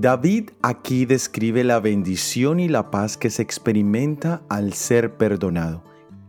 David 0.00 0.50
aquí 0.62 1.06
describe 1.06 1.64
la 1.64 1.80
bendición 1.80 2.60
y 2.60 2.68
la 2.68 2.92
paz 2.92 3.16
que 3.16 3.30
se 3.30 3.42
experimenta 3.42 4.42
al 4.48 4.72
ser 4.72 5.16
perdonado. 5.16 5.82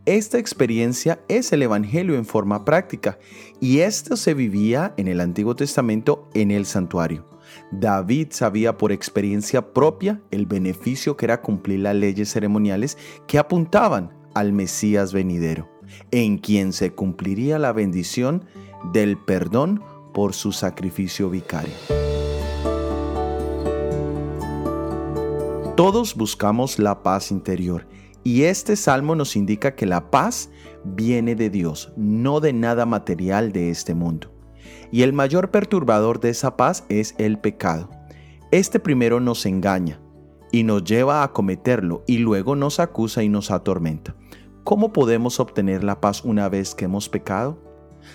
Esta 0.05 0.39
experiencia 0.39 1.19
es 1.27 1.53
el 1.53 1.61
Evangelio 1.61 2.15
en 2.15 2.25
forma 2.25 2.65
práctica 2.65 3.19
y 3.61 3.81
esto 3.81 4.17
se 4.17 4.33
vivía 4.33 4.95
en 4.97 5.07
el 5.07 5.19
Antiguo 5.19 5.55
Testamento 5.55 6.27
en 6.33 6.49
el 6.49 6.65
santuario. 6.65 7.27
David 7.71 8.29
sabía 8.31 8.75
por 8.75 8.91
experiencia 8.91 9.71
propia 9.71 10.19
el 10.31 10.47
beneficio 10.47 11.15
que 11.15 11.25
era 11.27 11.41
cumplir 11.41 11.81
las 11.81 11.95
leyes 11.95 12.31
ceremoniales 12.31 12.97
que 13.27 13.37
apuntaban 13.37 14.11
al 14.33 14.51
Mesías 14.51 15.13
venidero, 15.13 15.68
en 16.11 16.37
quien 16.37 16.73
se 16.73 16.91
cumpliría 16.91 17.59
la 17.59 17.71
bendición 17.71 18.45
del 18.93 19.17
perdón 19.17 19.83
por 20.13 20.33
su 20.33 20.51
sacrificio 20.51 21.29
vicario. 21.29 21.73
Todos 25.75 26.15
buscamos 26.15 26.77
la 26.77 27.03
paz 27.03 27.31
interior 27.31 27.87
y 28.23 28.43
este 28.43 28.75
salmo 28.75 29.15
nos 29.15 29.35
indica 29.35 29.75
que 29.75 29.85
la 29.85 30.11
paz 30.11 30.49
viene 30.83 31.35
de 31.35 31.49
Dios, 31.49 31.93
no 31.95 32.41
de 32.41 32.51
nada 32.51 32.85
material 32.85 33.51
de 33.53 33.69
este 33.69 33.95
mundo. 33.95 34.33
Y 34.91 35.03
el 35.03 35.13
mayor 35.13 35.51
perturbador 35.51 36.19
de 36.19 36.31
esa 36.31 36.57
paz 36.57 36.83
es 36.89 37.15
el 37.17 37.39
pecado. 37.39 37.89
Este 38.51 38.79
primero 38.79 39.19
nos 39.19 39.45
engaña 39.45 40.01
y 40.51 40.63
nos 40.63 40.83
lleva 40.83 41.23
a 41.23 41.31
cometerlo 41.31 42.03
y 42.07 42.17
luego 42.17 42.55
nos 42.55 42.79
acusa 42.79 43.23
y 43.23 43.29
nos 43.29 43.51
atormenta. 43.51 44.15
¿Cómo 44.69 44.93
podemos 44.93 45.39
obtener 45.39 45.83
la 45.83 45.99
paz 45.99 46.23
una 46.23 46.47
vez 46.47 46.75
que 46.75 46.85
hemos 46.85 47.09
pecado? 47.09 47.57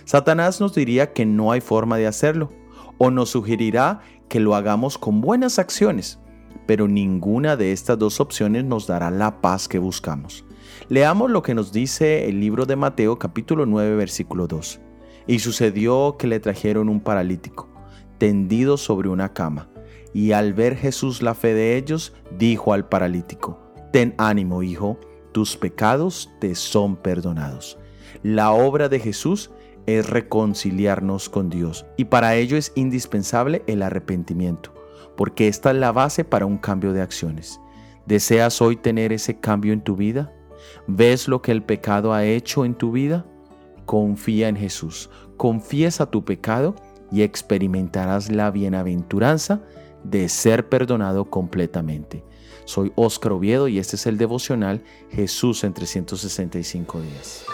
Satanás 0.04 0.60
nos 0.60 0.72
diría 0.72 1.12
que 1.12 1.26
no 1.26 1.50
hay 1.50 1.60
forma 1.60 1.96
de 1.96 2.06
hacerlo 2.06 2.48
o 2.96 3.10
nos 3.10 3.30
sugerirá 3.30 4.02
que 4.29 4.38
lo 4.38 4.54
hagamos 4.54 4.96
con 4.96 5.20
buenas 5.20 5.59
acciones 5.59 6.20
pero 6.64 6.87
ninguna 6.87 7.56
de 7.56 7.73
estas 7.73 7.98
dos 7.98 8.20
opciones 8.20 8.64
nos 8.64 8.87
dará 8.87 9.10
la 9.10 9.40
paz 9.40 9.66
que 9.66 9.80
buscamos. 9.80 10.45
Leamos 10.88 11.29
lo 11.29 11.42
que 11.42 11.54
nos 11.54 11.73
dice 11.73 12.29
el 12.29 12.38
libro 12.38 12.66
de 12.66 12.76
Mateo 12.76 13.18
capítulo 13.18 13.66
9 13.66 13.96
versículo 13.96 14.46
2. 14.46 14.80
Y 15.26 15.40
sucedió 15.40 16.14
que 16.16 16.29
le 16.29 16.38
trajeron 16.38 16.88
un 16.88 17.01
paralítico, 17.01 17.68
tendido 18.18 18.76
sobre 18.76 19.09
una 19.09 19.32
cama, 19.32 19.70
y 20.12 20.30
al 20.30 20.52
ver 20.54 20.76
Jesús 20.76 21.20
la 21.20 21.34
fe 21.34 21.52
de 21.52 21.76
ellos, 21.76 22.12
dijo 22.38 22.73
al 22.73 22.88
paralítico, 22.88 23.59
Ten 23.90 24.14
ánimo, 24.18 24.62
hijo, 24.62 25.01
tus 25.35 25.59
pecados 25.59 26.30
te 26.40 26.54
son 26.54 26.96
perdonados. 26.96 27.77
La 28.23 28.52
obra 28.52 28.88
de 28.88 29.01
Jesús 29.01 29.51
es 29.85 30.09
reconciliarnos 30.09 31.29
con 31.29 31.51
Dios, 31.51 31.85
y 31.99 32.07
para 32.07 32.37
ello 32.37 32.57
es 32.57 32.73
indispensable 32.74 33.63
el 33.66 33.82
arrepentimiento 33.82 34.73
porque 35.16 35.49
esta 35.49 35.71
es 35.71 35.76
la 35.76 35.93
base 35.93 36.24
para 36.24 36.46
un 36.46 36.59
cambio 36.59 36.93
de 36.93 37.02
acciones. 37.02 37.60
¿Deseas 38.07 38.60
hoy 38.60 38.76
tener 38.76 39.13
ese 39.13 39.38
cambio 39.38 39.73
en 39.73 39.82
tu 39.82 39.96
vida? 39.96 40.32
¿Ves 40.87 41.29
lo 41.29 41.43
que 41.43 41.52
el 41.52 41.63
pecado 41.63 42.13
ha 42.13 42.24
hecho 42.24 42.65
en 42.65 42.74
tu 42.74 42.93
vida? 42.93 43.24
Confía 43.87 44.48
en 44.48 44.57
Jesús, 44.57 45.10
confiesa 45.37 46.10
tu 46.10 46.24
pecado 46.24 46.74
y 47.10 47.23
experimentarás 47.23 48.30
la 48.30 48.51
bienaventuranza 48.51 49.63
de 50.05 50.29
ser 50.29 50.69
perdonado 50.69 51.24
completamente. 51.24 52.23
Soy 52.65 52.93
Óscar 52.95 53.33
Oviedo 53.33 53.69
y 53.69 53.79
este 53.79 53.97
es 53.97 54.07
el 54.07 54.16
devocional 54.16 54.83
Jesús 55.10 55.65
en 55.65 55.74
365 55.74 57.01
días. 57.01 57.45